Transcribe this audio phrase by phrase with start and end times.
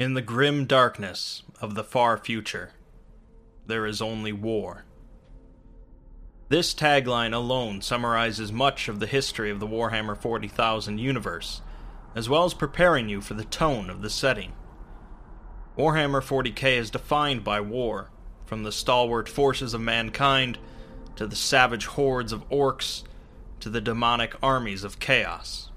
[0.00, 2.70] In the grim darkness of the far future,
[3.66, 4.86] there is only war.
[6.48, 11.60] This tagline alone summarizes much of the history of the Warhammer 40,000 universe,
[12.14, 14.54] as well as preparing you for the tone of the setting.
[15.76, 18.10] Warhammer 40k is defined by war,
[18.46, 20.56] from the stalwart forces of mankind
[21.16, 23.02] to the savage hordes of orcs
[23.60, 25.68] to the demonic armies of chaos.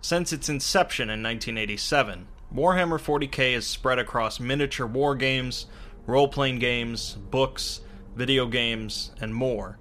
[0.00, 5.64] Since its inception in 1987, Warhammer 40k is spread across miniature war games,
[6.06, 7.80] role playing games, books,
[8.14, 9.78] video games, and more,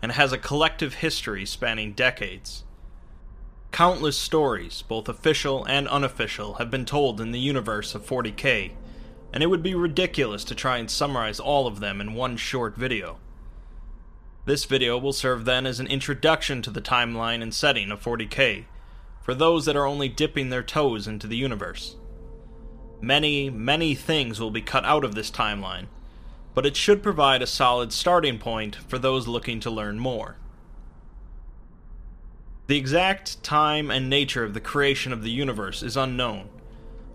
[0.00, 2.64] and has a collective history spanning decades.
[3.72, 8.72] Countless stories, both official and unofficial, have been told in the universe of 40k,
[9.30, 12.74] and it would be ridiculous to try and summarize all of them in one short
[12.74, 13.18] video.
[14.46, 18.64] This video will serve then as an introduction to the timeline and setting of 40k,
[19.20, 21.96] for those that are only dipping their toes into the universe.
[23.00, 25.86] Many, many things will be cut out of this timeline,
[26.54, 30.36] but it should provide a solid starting point for those looking to learn more.
[32.66, 36.48] The exact time and nature of the creation of the universe is unknown,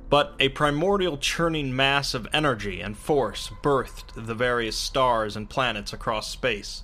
[0.10, 5.92] but a primordial churning mass of energy and force birthed the various stars and planets
[5.92, 6.84] across space.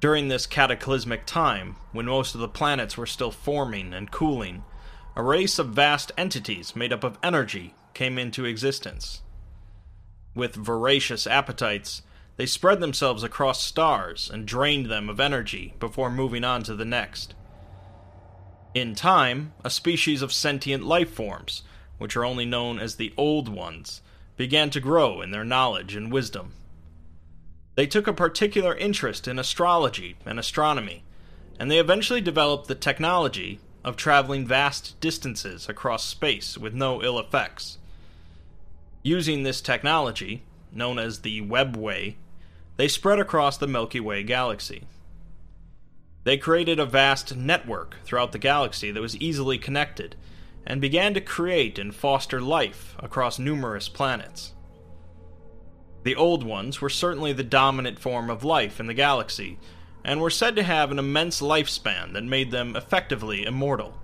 [0.00, 4.64] During this cataclysmic time, when most of the planets were still forming and cooling,
[5.20, 9.20] a race of vast entities made up of energy came into existence.
[10.34, 12.00] With voracious appetites,
[12.38, 16.86] they spread themselves across stars and drained them of energy before moving on to the
[16.86, 17.34] next.
[18.72, 21.64] In time, a species of sentient life forms,
[21.98, 24.00] which are only known as the Old Ones,
[24.38, 26.54] began to grow in their knowledge and wisdom.
[27.74, 31.04] They took a particular interest in astrology and astronomy,
[31.58, 37.18] and they eventually developed the technology of traveling vast distances across space with no ill
[37.18, 37.78] effects.
[39.02, 42.16] Using this technology, known as the Webway,
[42.76, 44.84] they spread across the Milky Way galaxy.
[46.24, 50.16] They created a vast network throughout the galaxy that was easily connected,
[50.66, 54.52] and began to create and foster life across numerous planets.
[56.02, 59.58] The Old Ones were certainly the dominant form of life in the galaxy,
[60.04, 63.94] and were said to have an immense lifespan that made them effectively immortal.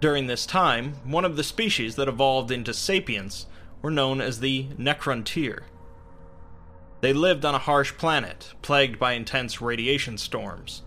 [0.00, 3.46] During this time, one of the species that evolved into sapience
[3.82, 5.62] were known as the Necrontyr.
[7.00, 10.82] They lived on a harsh planet, plagued by intense radiation storms,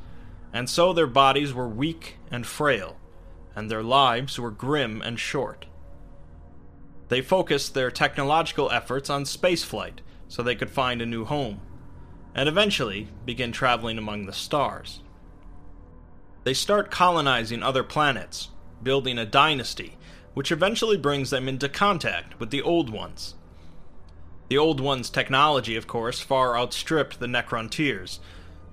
[0.54, 2.98] and so their bodies were weak and frail,
[3.56, 5.66] and their lives were grim and short.
[7.08, 11.60] They focused their technological efforts on spaceflight so they could find a new home,
[12.34, 15.02] and eventually begin traveling among the stars.
[16.44, 18.50] They start colonizing other planets,
[18.82, 19.98] building a dynasty,
[20.34, 23.36] which eventually brings them into contact with the Old Ones.
[24.48, 28.20] The Old Ones' technology, of course, far outstripped the Necrontyrs,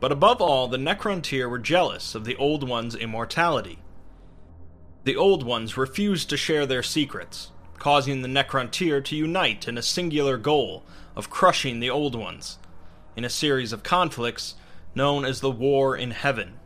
[0.01, 3.81] but above all, the Necrontyr were jealous of the Old Ones' immortality.
[5.05, 9.83] The Old Ones refused to share their secrets, causing the Necrontyr to unite in a
[9.83, 10.85] singular goal
[11.17, 12.59] of crushing the Old Ones,
[13.19, 14.55] in a series of conflicts
[14.95, 16.61] known as the War in Heaven.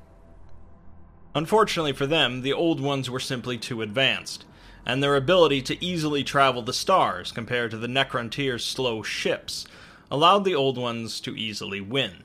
[1.35, 4.45] Unfortunately for them, the Old Ones were simply too advanced,
[4.85, 9.65] and their ability to easily travel the stars compared to the Necrontyr's slow ships
[10.11, 12.23] allowed the Old Ones to easily win.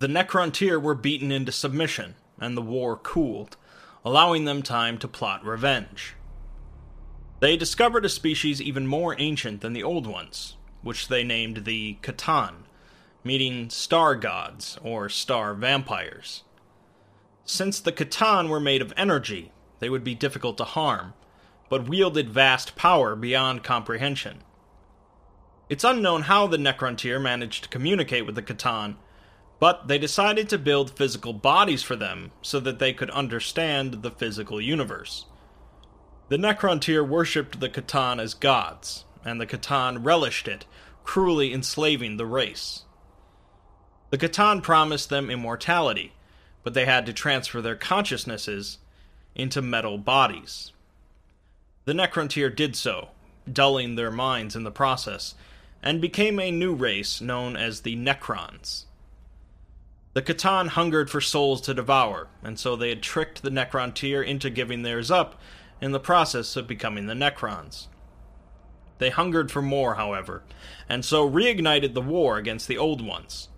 [0.00, 3.56] The Necrontyr were beaten into submission, and the war cooled,
[4.04, 6.14] allowing them time to plot revenge.
[7.40, 11.96] They discovered a species even more ancient than the Old Ones, which they named the
[12.02, 12.64] C'tan,
[13.24, 16.42] meaning star gods or star vampires.
[17.44, 21.14] Since the C'tan were made of energy, they would be difficult to harm,
[21.68, 24.42] but wielded vast power beyond comprehension.
[25.68, 28.96] It's unknown how the Necrontyr managed to communicate with the C'tan,
[29.58, 34.10] but they decided to build physical bodies for them so that they could understand the
[34.10, 35.26] physical universe.
[36.28, 40.66] The Necrontyr worshipped the C'tan as gods, and the C'tan relished it,
[41.04, 42.84] cruelly enslaving the race.
[44.12, 46.12] The C'tan promised them immortality,
[46.62, 48.76] but they had to transfer their consciousnesses
[49.34, 50.70] into metal bodies.
[51.86, 53.08] The Necrontyr did so,
[53.50, 55.34] dulling their minds in the process,
[55.82, 58.84] and became a new race known as the Necrons.
[60.12, 64.50] The C'tan hungered for souls to devour, and so they had tricked the Necrontyr into
[64.50, 65.40] giving theirs up
[65.80, 67.86] in the process of becoming the Necrons.
[68.98, 70.42] They hungered for more, however,
[70.86, 73.48] and so reignited the war against the Old Ones.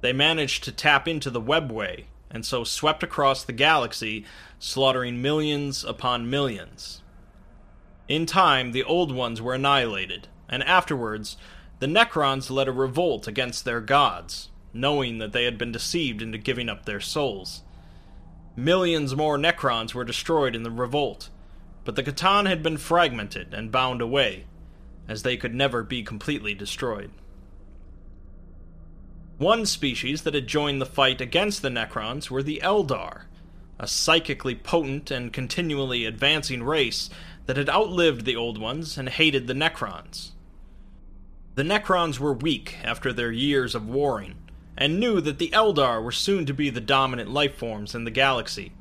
[0.00, 4.24] They managed to tap into the webway, and so swept across the galaxy,
[4.58, 7.02] slaughtering millions upon millions.
[8.06, 11.36] In time, the Old Ones were annihilated, and afterwards,
[11.80, 16.38] the Necrons led a revolt against their gods, knowing that they had been deceived into
[16.38, 17.62] giving up their souls.
[18.56, 21.28] Millions more Necrons were destroyed in the revolt,
[21.84, 24.46] but the C'tan had been fragmented and bound away,
[25.06, 27.10] as they could never be completely destroyed.
[29.38, 33.22] One species that had joined the fight against the Necrons were the Eldar,
[33.78, 37.08] a psychically potent and continually advancing race
[37.46, 40.32] that had outlived the Old Ones and hated the Necrons.
[41.54, 44.34] The Necrons were weak after their years of warring,
[44.76, 48.10] and knew that the Eldar were soon to be the dominant life forms in the
[48.10, 48.72] galaxy,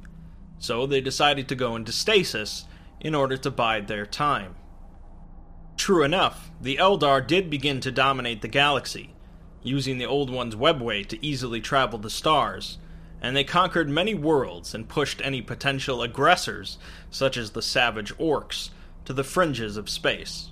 [0.57, 2.65] so they decided to go into stasis
[3.00, 4.56] in order to bide their time.
[5.75, 9.13] True enough, the Eldar did begin to dominate the galaxy,
[9.68, 12.78] using the Old One's webway to easily travel the stars,
[13.22, 16.78] and they conquered many worlds and pushed any potential aggressors,
[17.10, 18.69] such as the savage orcs,
[19.06, 20.50] to the fringes of space.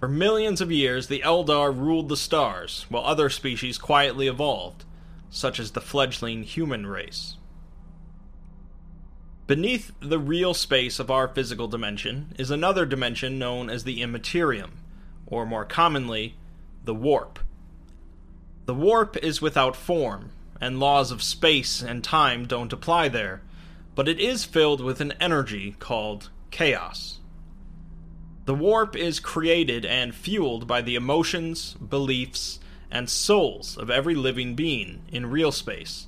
[0.00, 4.84] For millions of years, the Eldar ruled the stars, while other species quietly evolved,
[5.30, 7.36] such as the fledgling human race.
[9.48, 14.72] Beneath the real space of our physical dimension is another dimension known as the immaterium,
[15.26, 16.36] or more commonly,
[16.84, 17.40] the warp.
[18.68, 20.30] The warp is without form,
[20.60, 23.40] and laws of space and time don't apply there,
[23.94, 27.20] but it is filled with an energy called chaos.
[28.44, 32.60] The warp is created and fueled by the emotions, beliefs,
[32.90, 36.06] and souls of every living being in real space.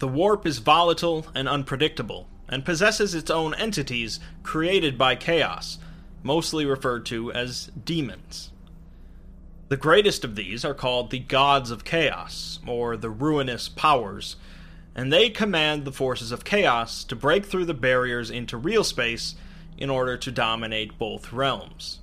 [0.00, 5.78] The warp is volatile and unpredictable, and possesses its own entities created by chaos,
[6.22, 8.50] mostly referred to as demons.
[9.74, 14.36] The greatest of these are called the Gods of Chaos, or the Ruinous Powers,
[14.94, 19.34] and they command the forces of chaos to break through the barriers into real space
[19.76, 21.98] in order to dominate both realms.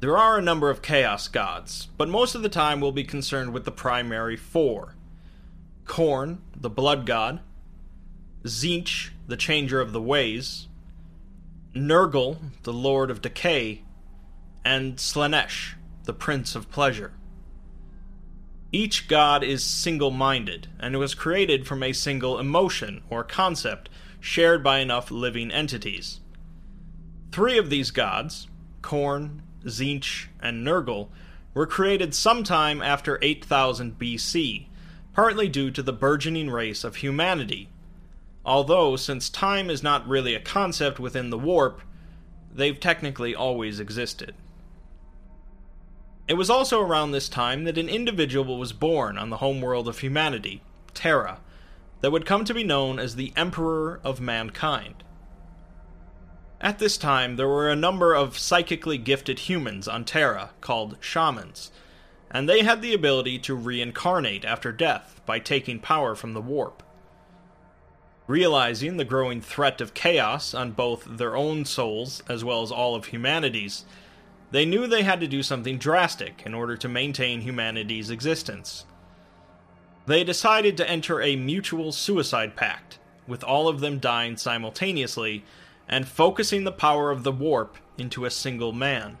[0.00, 3.52] There are a number of Chaos gods, but most of the time we'll be concerned
[3.52, 4.96] with the primary four
[5.84, 7.38] Khorne, the Blood God,
[8.42, 10.66] Tzeentch, the Changer of the Ways,
[11.72, 13.84] Nurgle, the Lord of Decay,
[14.64, 15.74] and Slaanesh,
[16.04, 17.12] the Prince of Pleasure.
[18.72, 24.64] Each god is single minded and was created from a single emotion or concept shared
[24.64, 26.20] by enough living entities.
[27.32, 28.48] Three of these gods,
[28.80, 31.08] Khorne, Tzeentch, and Nurgle,
[31.54, 34.66] were created sometime after 8000 BC
[35.12, 37.68] partly due to the burgeoning race of humanity.
[38.44, 41.82] Although, since time is not really a concept within the warp,
[42.52, 44.34] they've technically always existed.
[46.28, 49.98] It was also around this time that an individual was born on the homeworld of
[49.98, 50.62] humanity,
[50.94, 51.40] Terra,
[52.00, 55.02] that would come to be known as the Emperor of Mankind.
[56.60, 61.72] At this time, there were a number of psychically gifted humans on Terra called shamans
[62.32, 66.82] and they had the ability to reincarnate after death by taking power from the warp.
[68.26, 72.94] Realizing the growing threat of chaos on both their own souls as well as all
[72.94, 73.84] of humanity's,
[74.52, 78.84] they knew they had to do something drastic in order to maintain humanity's existence.
[80.06, 85.44] They decided to enter a mutual suicide pact, with all of them dying simultaneously
[85.88, 89.16] and focusing the power of the warp into a single man.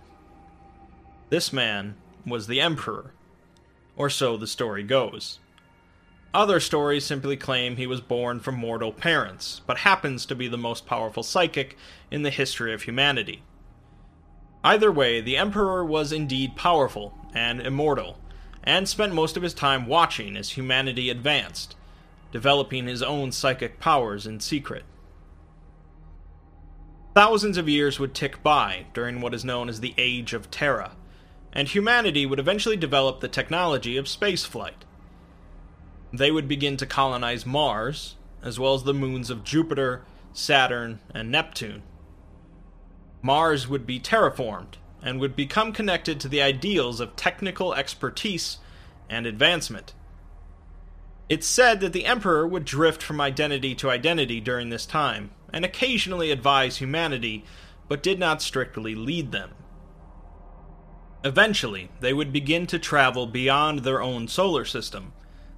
[1.30, 1.96] This man
[2.26, 3.12] was the Emperor.
[3.96, 5.38] Or so the story goes.
[6.34, 10.58] Other stories simply claim he was born from mortal parents, but happens to be the
[10.58, 11.76] most powerful psychic
[12.10, 13.42] in the history of humanity.
[14.64, 18.18] Either way, the Emperor was indeed powerful and immortal,
[18.62, 21.74] and spent most of his time watching as humanity advanced,
[22.30, 24.84] developing his own psychic powers in secret.
[27.14, 30.92] Thousands of years would tick by during what is known as the Age of Terra,
[31.52, 34.86] and humanity would eventually develop the technology of spaceflight.
[36.12, 41.30] They would begin to colonize Mars, as well as the moons of Jupiter, Saturn, and
[41.30, 41.82] Neptune.
[43.22, 48.58] Mars would be terraformed and would become connected to the ideals of technical expertise
[49.08, 49.94] and advancement.
[51.28, 55.64] It's said that the Emperor would drift from identity to identity during this time, and
[55.64, 57.44] occasionally advise humanity,
[57.88, 59.50] but did not strictly lead them.
[61.24, 65.12] Eventually, they would begin to travel beyond their own solar system,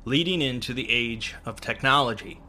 [0.04, 2.40] leading into the age of technology.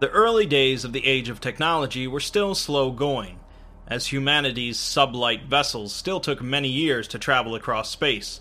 [0.00, 3.40] The early days of the age of technology were still slow going,
[3.88, 8.40] as humanity's sublight vessels still took many years to travel across space,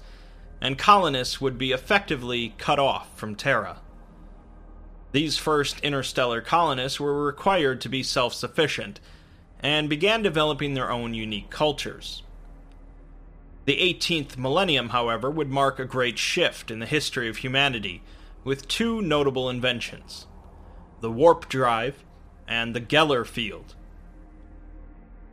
[0.61, 3.79] and colonists would be effectively cut off from Terra.
[5.13, 8.99] These first interstellar colonists were required to be self sufficient
[9.61, 12.21] and began developing their own unique cultures.
[13.65, 18.03] The 18th millennium, however, would mark a great shift in the history of humanity,
[18.43, 20.27] with two notable inventions
[20.99, 22.03] the warp drive
[22.47, 23.75] and the Geller field.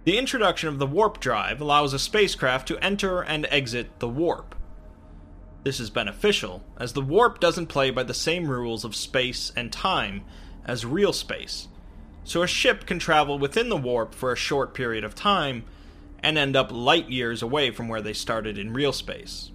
[0.04, 4.54] The introduction of the warp drive allows a spacecraft to enter and exit the warp.
[5.62, 9.73] This is beneficial, as the warp doesn't play by the same rules of space and
[9.73, 10.23] time
[10.66, 11.68] as real space,
[12.23, 15.64] so a ship can travel within the warp for a short period of time
[16.23, 19.52] and end up light years away from where they started in real space.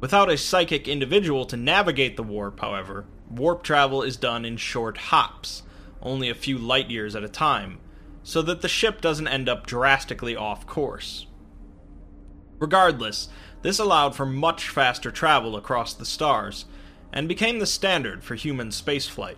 [0.00, 4.98] Without a psychic individual to navigate the warp, however, warp travel is done in short
[4.98, 5.62] hops,
[6.02, 7.78] only a few light years at a time,
[8.22, 11.26] so that the ship doesn't end up drastically off course.
[12.58, 13.28] Regardless,
[13.62, 16.66] this allowed for much faster travel across the stars,
[17.12, 19.36] and became the standard for human spaceflight.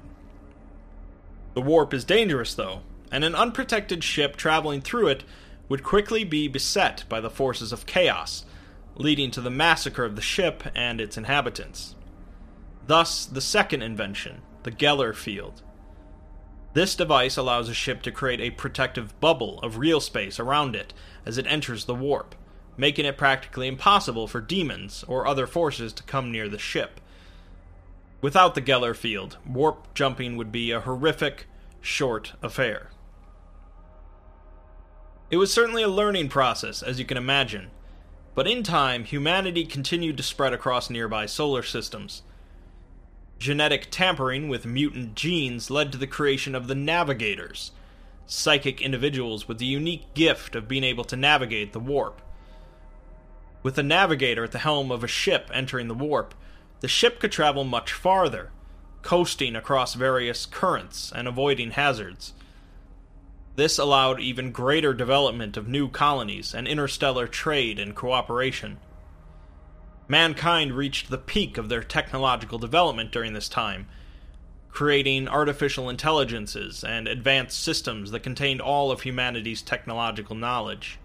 [1.55, 5.25] The warp is dangerous, though, and an unprotected ship traveling through it
[5.69, 8.45] would quickly be beset by the forces of chaos,
[8.95, 11.95] leading to the massacre of the ship and its inhabitants.
[12.87, 15.63] Thus, the second invention, the Geller field.
[16.75, 20.95] This device allows a ship to create a protective bubble of real space around it
[21.27, 22.35] as it enters the warp,
[22.77, 27.01] making it practically impossible for demons or other forces to come near the ship.
[28.23, 31.47] Without the Geller field, warp jumping would be a horrific,
[31.81, 32.91] short affair.
[35.31, 37.71] It was certainly a learning process, as you can imagine,
[38.35, 42.23] but in time, humanity continued to spread across nearby solar systems.
[43.43, 47.73] Genetic tampering with mutant genes led to the creation of the Navigators,
[48.25, 52.23] psychic individuals with the unique gift of being able to navigate the warp.
[53.65, 56.37] With a navigator at the helm of a ship entering the warp,
[56.79, 58.53] the ship could travel much farther,
[59.03, 62.35] coasting across various currents and avoiding hazards.
[63.57, 68.79] This allowed even greater development of new colonies and interstellar trade and cooperation.
[70.13, 73.89] Mankind reached the peak of their technological development during this time,
[74.71, 80.99] creating artificial intelligences and advanced systems that contained all of humanity's technological knowledge.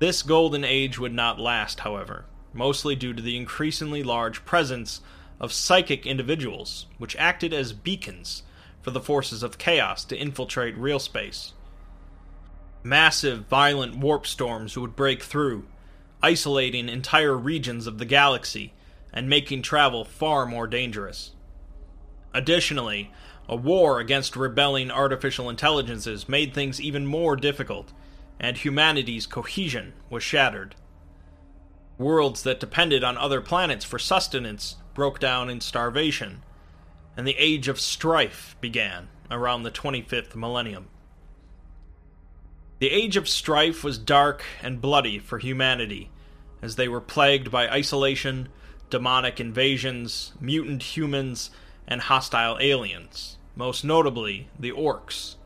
[0.00, 5.00] This golden age would not last, however mostly due to the increasingly large presence
[5.38, 8.42] of psychic individuals, which acted as beacons
[8.82, 11.52] for the forces of chaos to infiltrate real space.
[12.82, 15.64] Massive, violent warp storms would break through,
[16.22, 18.72] isolating entire regions of the galaxy
[19.12, 21.32] and making travel far more dangerous.
[22.34, 23.12] Additionally,
[23.48, 27.92] a war against rebelling artificial intelligences made things even more difficult,
[28.38, 30.74] and humanity's cohesion was shattered.
[31.96, 36.42] Worlds that depended on other planets for sustenance broke down in starvation,
[37.16, 40.88] and the Age of Strife began around the 25th millennium.
[42.78, 46.10] The Age of Strife was dark and bloody for humanity,
[46.62, 48.48] as they were plagued by isolation,
[48.90, 51.50] demonic invasions, mutant humans,
[51.86, 55.36] and hostile aliens, most notably the orcs.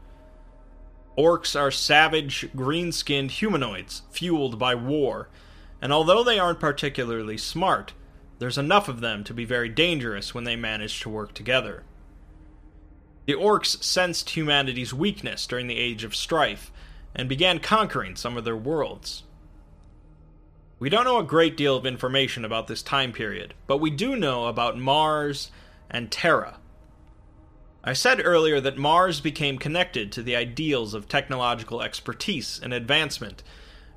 [1.17, 5.29] Orcs are savage, green skinned humanoids fueled by war
[5.83, 7.93] and although they aren't particularly smart,
[8.39, 11.83] there's enough of them to be very dangerous when they manage to work together.
[13.27, 16.71] The orcs sensed humanity's weakness during the Age of Strife
[17.15, 19.25] and began conquering some of their worlds.
[20.79, 24.17] We don't know a great deal of information about this time period, but we do
[24.17, 25.51] know about Mars
[25.89, 26.59] and Terra.
[27.85, 33.43] I said earlier that Mars became connected to the ideals of technological expertise and advancement,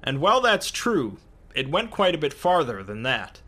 [0.04, 1.18] and while that's true,
[1.56, 3.42] it went quite a bit farther than that.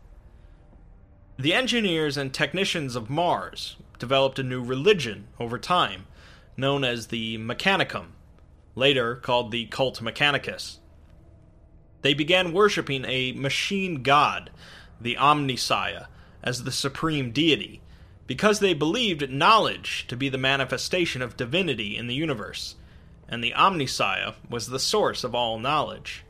[1.38, 6.06] The engineers and technicians of Mars developed a new religion over time,
[6.56, 8.06] known as the Mechanicum,
[8.74, 10.78] later called the Cult Mechanicus.
[12.02, 14.50] They began worshipping a machine god,
[15.00, 16.06] the Omnissiah,
[16.42, 17.80] as the supreme deity,
[18.26, 22.76] because they believed knowledge to be the manifestation of divinity in the universe,
[23.28, 26.24] and the Omnissiah was the source of all knowledge.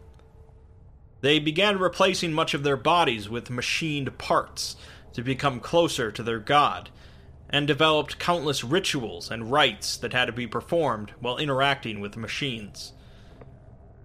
[1.20, 4.76] They began replacing much of their bodies with machined parts
[5.12, 6.90] to become closer to their god,
[7.50, 12.92] and developed countless rituals and rites that had to be performed while interacting with machines.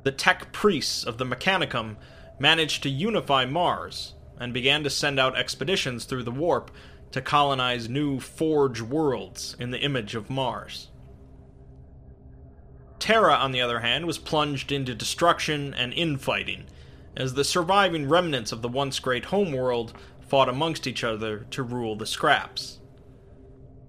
[0.04, 1.98] The tech priests of the Mechanicum
[2.40, 6.72] managed to unify Mars and began to send out expeditions through the warp
[7.12, 10.90] to colonize new forge worlds in the image of Mars.
[13.00, 16.66] Terra, on the other hand, was plunged into destruction and infighting
[17.16, 21.96] as the surviving remnants of the once great homeworld fought amongst each other to rule
[21.96, 22.80] the scraps.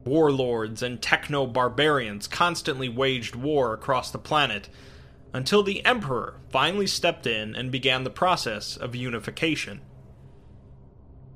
[0.04, 4.68] Warlords and techno barbarians constantly waged war across the planet
[5.32, 9.80] until the Emperor finally stepped in and began the process of unification.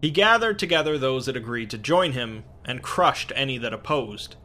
[0.00, 4.36] He gathered together those that agreed to join him and crushed any that opposed.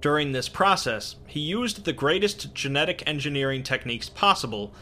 [0.00, 4.72] During this process, he used the greatest genetic engineering techniques possible,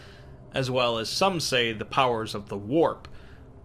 [0.52, 3.08] as well as some say the powers of the warp,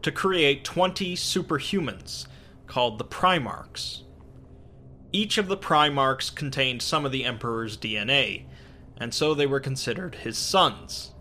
[0.02, 2.26] to create 20 superhumans,
[2.66, 4.04] called the Primarchs.
[5.14, 8.46] Each of the Primarchs contained some of the Emperor's DNA,
[8.98, 11.12] and so they were considered his sons.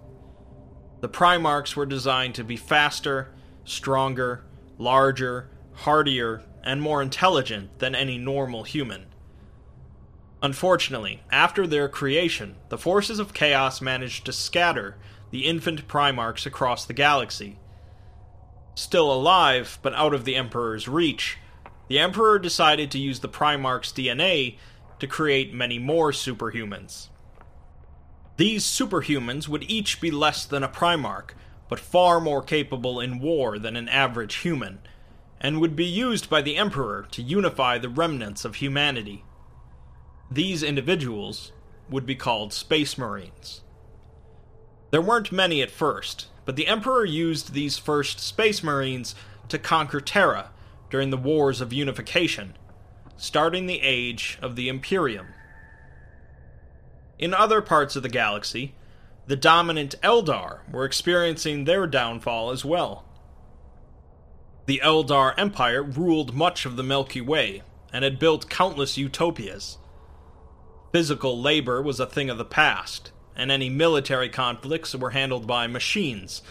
[1.01, 4.45] The Primarchs were designed to be faster, stronger,
[4.79, 9.07] larger, hardier, and more intelligent than any normal human.
[10.43, 14.97] Unfortunately, after their creation, the forces of chaos managed to scatter
[15.31, 17.59] the infant Primarchs across the galaxy.
[18.75, 21.39] Still alive, but out of the Emperor's reach,
[21.91, 24.59] the Emperor decided to use the Primarch's DNA
[25.01, 27.09] to create many more superhumans.
[28.37, 31.31] These superhumans would each be less than a Primarch,
[31.69, 34.79] but far more capable in war than an average human,
[35.41, 39.25] and would be used by the Emperor to unify the remnants of humanity.
[40.31, 41.51] These individuals
[41.89, 43.63] would be called Space Marines.
[44.93, 49.17] There weren't many at first, but the Emperor used these first Space Marines
[49.49, 50.51] to conquer Terra
[50.91, 52.55] during the Wars of Unification,
[53.17, 55.29] starting the age of the Imperium.
[57.19, 58.75] In other parts of the galaxy,
[59.27, 63.05] the dominant Eldar were experiencing their downfall as well.
[64.67, 69.79] The Eldar Empire ruled much of the Milky Way and had built countless utopias.
[70.93, 75.67] Physical labor was a thing of the past, and any military conflicts were handled by
[75.67, 76.43] machines,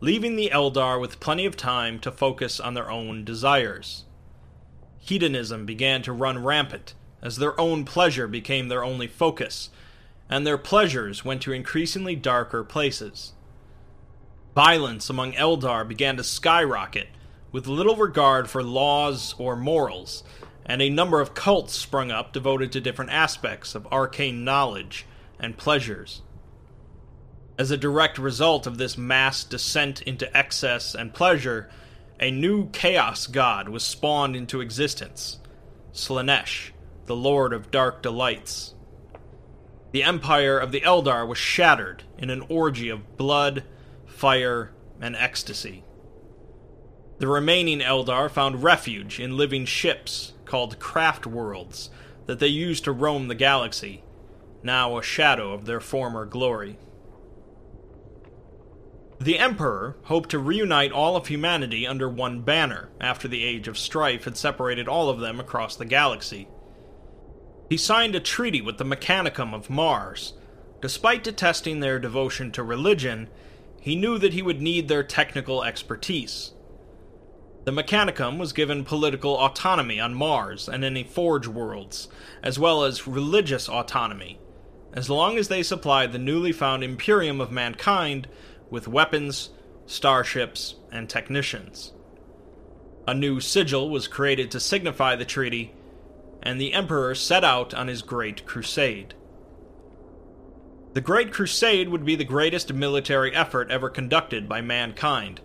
[0.00, 4.04] leaving the Eldar with plenty of time to focus on their own desires.
[4.98, 9.70] Hedonism began to run rampant, as their own pleasure became their only focus,
[10.28, 13.32] and their pleasures went to increasingly darker places.
[14.54, 17.08] Violence among Eldar began to skyrocket,
[17.52, 20.24] with little regard for laws or morals,
[20.66, 25.06] and a number of cults sprung up devoted to different aspects of arcane knowledge
[25.38, 26.22] and pleasures.
[27.58, 31.70] As a direct result of this mass descent into excess and pleasure,
[32.20, 35.38] a new chaos god was spawned into existence
[35.92, 36.72] Slaanesh,
[37.06, 38.74] the Lord of Dark Delights.
[39.92, 43.64] The empire of the Eldar was shattered in an orgy of blood,
[44.04, 45.82] fire, and ecstasy.
[47.18, 51.88] The remaining Eldar found refuge in living ships called craft worlds
[52.26, 54.04] that they used to roam the galaxy,
[54.62, 56.78] now a shadow of their former glory.
[59.18, 63.78] The Emperor hoped to reunite all of humanity under one banner after the Age of
[63.78, 66.48] Strife had separated all of them across the galaxy.
[67.70, 70.34] He signed a treaty with the Mechanicum of Mars.
[70.82, 73.28] Despite detesting their devotion to religion,
[73.80, 76.52] he knew that he would need their technical expertise.
[77.64, 82.08] The Mechanicum was given political autonomy on Mars and any Forge worlds,
[82.42, 84.38] as well as religious autonomy,
[84.92, 88.28] as long as they supplied the newly found Imperium of mankind
[88.70, 89.50] with weapons,
[89.86, 91.92] starships, and technicians.
[93.06, 95.72] A new sigil was created to signify the treaty,
[96.42, 99.14] and the Emperor set out on his Great Crusade.
[100.94, 105.40] The Great Crusade would be the greatest military effort ever conducted by mankind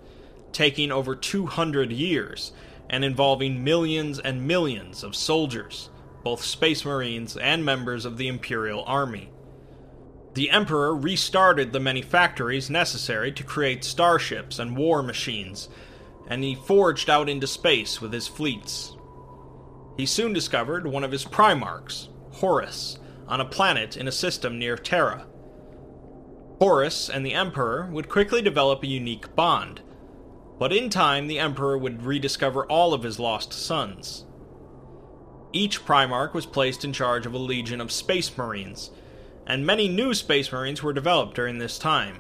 [0.52, 2.52] taking over 200 years
[2.90, 5.90] and involving millions and millions of soldiers,
[6.24, 9.30] both Space Marines and members of the Imperial Army.
[10.34, 15.68] The Emperor restarted the many factories necessary to create starships and war machines,
[16.28, 18.96] and he forged out into space with his fleets.
[19.98, 24.78] He soon discovered one of his Primarchs, Horus, on a planet in a system near
[24.78, 25.28] Terra.
[26.60, 29.82] Horus and the Emperor would quickly develop a unique bond,
[30.58, 34.26] but in time the Emperor would rediscover all of his lost sons.
[35.52, 38.92] Each Primarch was placed in charge of a legion of Space Marines,
[39.52, 42.20] and many new Space Marines were developed during this time.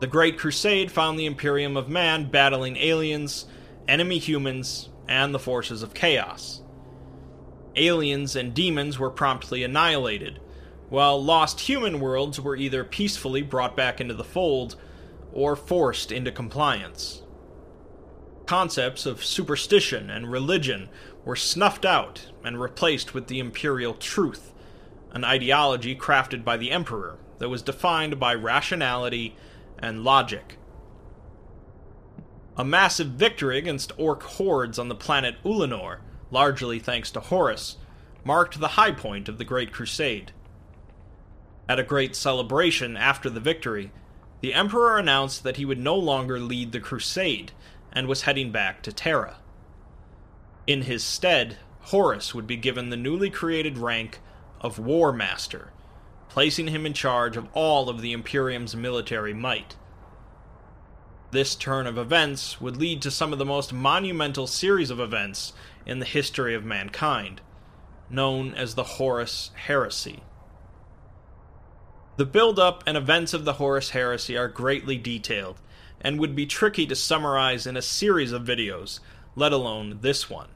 [0.00, 3.46] The Great Crusade found the Imperium of Man battling aliens,
[3.88, 6.60] enemy humans, and the forces of chaos.
[7.74, 10.40] Aliens and demons were promptly annihilated,
[10.90, 14.76] while lost human worlds were either peacefully brought back into the fold
[15.32, 17.22] or forced into compliance.
[18.44, 20.90] Concepts of superstition and religion
[21.24, 24.51] were snuffed out and replaced with the imperial truth,
[25.12, 29.36] an ideology crafted by the emperor that was defined by rationality
[29.78, 30.58] and logic.
[32.56, 36.00] A massive victory against orc hordes on the planet Ulanor
[36.32, 37.76] largely thanks to Horus,
[38.24, 40.32] marked the high point of the Great Crusade.
[41.68, 43.92] At a great celebration after the victory,
[44.40, 47.52] the Emperor announced that he would no longer lead the crusade
[47.92, 49.36] and was heading back to Terra.
[50.66, 54.20] In his stead, Horus would be given the newly created rank
[54.62, 55.72] of War Master,
[56.28, 59.76] placing him in charge of all of the Imperium's military might.
[61.32, 65.52] This turn of events would lead to some of the most monumental series of events
[65.84, 67.40] in the history of mankind,
[68.08, 70.22] known as the Horus Heresy.
[72.16, 75.60] The build up and events of the Horus Heresy are greatly detailed,
[76.02, 79.00] and would be tricky to summarize in a series of videos,
[79.34, 80.48] let alone this one.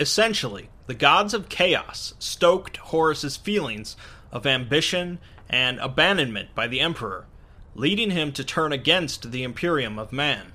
[0.00, 3.94] Essentially, the gods of chaos stoked Horus's feelings
[4.32, 7.26] of ambition and abandonment by the Emperor,
[7.74, 10.52] leading him to turn against the Imperium of Man.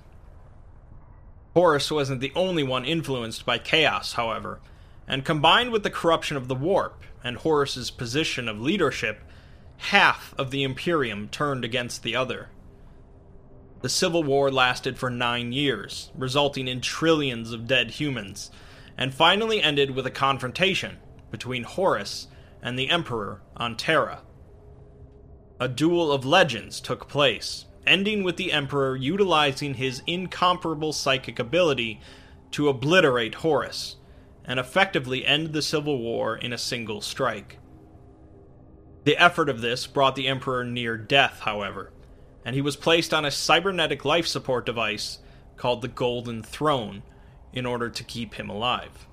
[1.54, 4.60] Horus wasn't the only one influenced by chaos, however,
[5.08, 9.22] and combined with the corruption of the warp and Horus's position of leadership,
[9.78, 12.50] half of the Imperium turned against the other.
[13.82, 18.50] The Civil War lasted for nine years, resulting in trillions of dead humans,
[18.98, 20.98] and finally ended with a confrontation
[21.32, 22.28] between Horus
[22.62, 24.22] and the Emperor on Terra.
[25.60, 32.02] A duel of legends took place, ending with the Emperor utilizing his incomparable psychic ability
[32.52, 33.98] to obliterate Horus,
[34.46, 37.60] and effectively end the Civil War in a single strike.
[39.06, 41.92] The effort of this brought the Emperor near death, however,
[42.46, 45.20] and he was placed on a cybernetic life support device
[45.58, 47.04] called the Golden Throne
[47.54, 49.08] in order to keep him alive.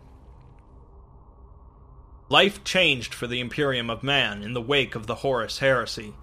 [2.28, 6.14] Life changed for the Imperium of Man in the wake of the Horus heresy.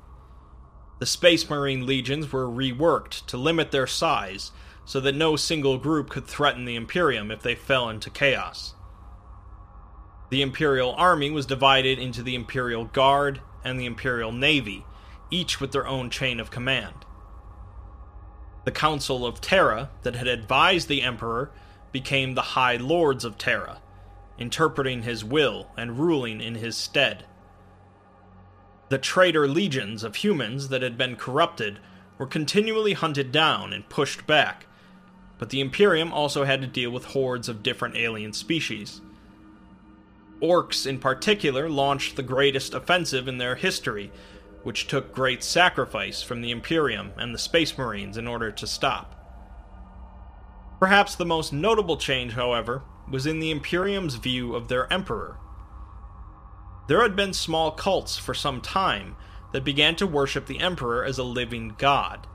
[0.99, 4.51] The Space Marine legions were reworked to limit their size
[4.85, 8.73] so that no single group could threaten the Imperium if they fell into chaos.
[10.29, 14.85] The Imperial Army was divided into the Imperial Guard and the Imperial Navy,
[15.29, 17.05] each with their own chain of command.
[18.63, 21.51] The Council of Terra, that had advised the Emperor,
[21.97, 23.81] became the High Lords of Terra,
[24.37, 27.25] interpreting his will and ruling in his stead.
[28.89, 31.79] The traitor legions of humans that had been corrupted
[32.19, 34.67] were continually hunted down and pushed back,
[35.39, 39.01] but the Imperium also had to deal with hordes of different alien species.
[40.39, 44.11] Orcs, in particular, launched the greatest offensive in their history,
[44.61, 49.16] which took great sacrifice from the Imperium and the Space Marines in order to stop.
[50.79, 55.37] Perhaps the most notable change, however, was in the Imperium's view of their Emperor.
[56.87, 59.15] There had been small cults for some time
[59.51, 62.27] that began to worship the Emperor as a living god,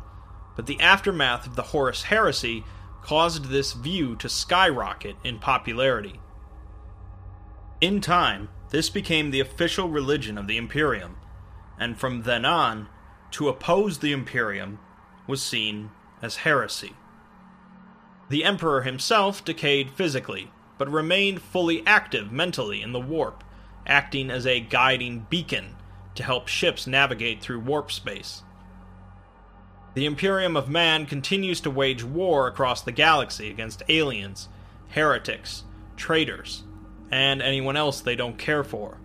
[0.56, 2.64] but the aftermath of the Horus heresy
[3.02, 6.20] caused this view to skyrocket in popularity.
[7.80, 11.16] In time, this became the official religion of the Imperium,
[11.78, 12.88] and from then on,
[13.32, 14.78] to oppose the Imperium
[15.26, 16.92] was seen as heresy.
[18.28, 23.44] The Emperor himself decayed physically, but remained fully active mentally in the warp,
[23.86, 25.76] acting as a guiding beacon
[26.14, 28.42] to help ships navigate through warp space.
[29.94, 34.48] The Imperium of Man continues to wage war across the galaxy against aliens,
[34.88, 35.64] heretics,
[35.96, 36.64] traitors,
[37.10, 38.98] and anyone else they don't care for.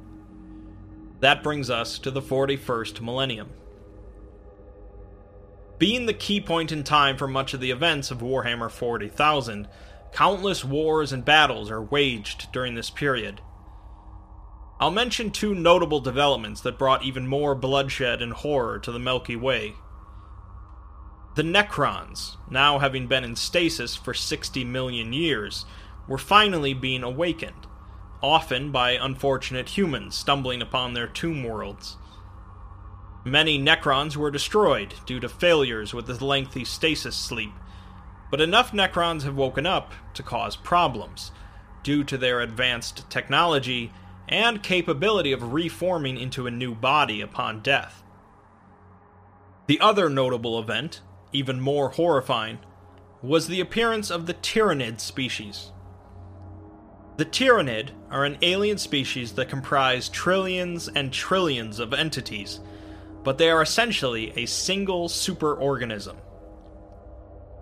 [1.19, 3.49] That brings us to the 41st millennium.
[5.77, 9.67] Being the key point in time for much of the events of Warhammer 40,000,
[10.11, 13.41] countless wars and battles are waged during this period.
[14.79, 19.35] I'll mention two notable developments that brought even more bloodshed and horror to the Milky
[19.35, 19.73] Way.
[21.35, 25.65] The Necrons, now having been in stasis for 60 million years,
[26.07, 27.67] were finally being awakened
[28.21, 31.97] often by unfortunate humans stumbling upon their tomb worlds.
[33.27, 37.51] Many Necrons were destroyed due to failures with the lengthy stasis sleep,
[38.31, 41.33] but enough Necrons have woken up to cause problems,
[41.83, 43.91] due to their advanced technology
[44.29, 48.01] and capability of reforming into a new body upon death.
[49.67, 51.01] The other notable event,
[51.33, 52.59] even more horrifying,
[53.21, 55.73] was the appearance of the Tyranid species.
[57.17, 62.61] The Tyranid are an alien species that comprise trillions and trillions of entities,
[63.23, 66.15] but they are essentially a single superorganism.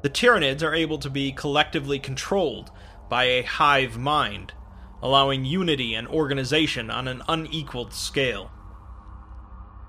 [0.01, 2.69] The Tyranids are able to be collectively controlled
[3.09, 4.53] by a hive mind,
[5.01, 8.51] allowing unity and organization on an unequaled scale.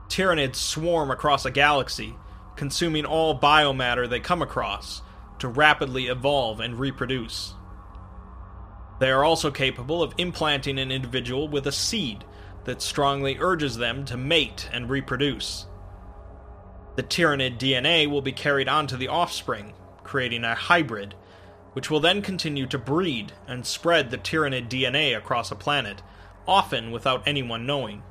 [0.08, 2.14] Tyranids swarm across a galaxy,
[2.56, 5.02] consuming all biomatter they come across,
[5.38, 7.54] to rapidly evolve and reproduce.
[8.98, 12.24] They are also capable of implanting an individual with a seed
[12.66, 15.66] that strongly urges them to mate and reproduce.
[16.96, 21.14] The Tyranid DNA will be carried on to the offspring, creating a hybrid,
[21.72, 26.02] which will then continue to breed and spread the Tyranid DNA across a planet,
[26.46, 28.02] often without anyone knowing.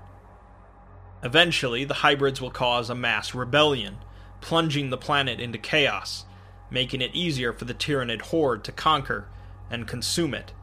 [1.24, 3.98] Eventually, the hybrids will cause a mass rebellion,
[4.40, 6.26] plunging the planet into chaos,
[6.70, 9.28] making it easier for the Tyranid horde to conquer
[9.70, 10.54] and consume it.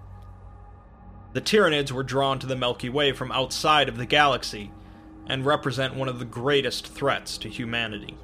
[1.32, 4.70] The Tyranids were drawn to the Milky Way from outside of the galaxy
[5.26, 8.18] and represent one of the greatest threats to humanity.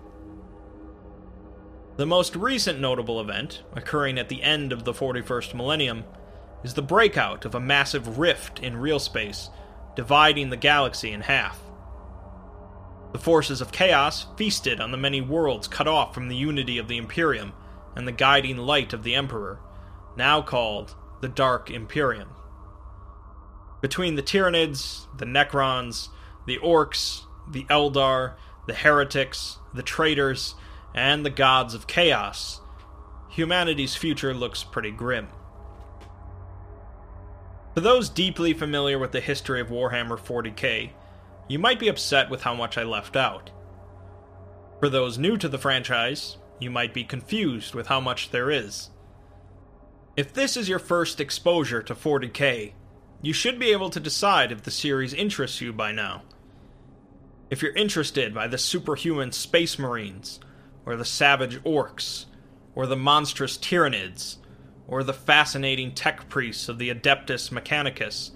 [1.96, 6.04] The most recent notable event, occurring at the end of the 41st millennium,
[6.62, 9.48] is the breakout of a massive rift in real space,
[9.96, 11.58] dividing the galaxy in half.
[13.12, 16.88] The forces of chaos feasted on the many worlds cut off from the unity of
[16.88, 17.54] the Imperium
[17.96, 19.60] and the guiding light of the Emperor,
[20.16, 22.28] now called the Dark Imperium.
[23.80, 26.08] Between the Tyranids, the Necrons,
[26.46, 28.34] the Orcs, the Eldar,
[28.66, 30.54] the Heretics, the Traitors,
[30.94, 32.60] and the Gods of Chaos,
[33.30, 35.28] humanity's future looks pretty grim.
[37.74, 40.90] For those deeply familiar with the history of Warhammer 40k,
[41.46, 43.50] you might be upset with how much I left out.
[44.80, 48.90] For those new to the franchise, you might be confused with how much there is.
[50.16, 52.72] If this is your first exposure to 40k,
[53.20, 56.22] you should be able to decide if the series interests you by now.
[57.50, 60.38] If you're interested by the superhuman space marines,
[60.87, 62.26] or the savage orks,
[62.74, 64.37] or the monstrous tyranids,
[64.87, 68.31] or the fascinating tech priests of the Adeptus Mechanicus,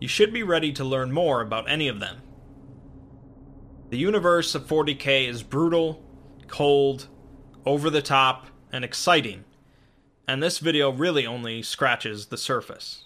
[0.00, 2.20] you should be ready to learn more about any of them.
[3.90, 6.02] The universe of 40k is brutal,
[6.48, 7.08] cold,
[7.64, 9.44] over the top, and exciting,
[10.26, 13.05] and this video really only scratches the surface.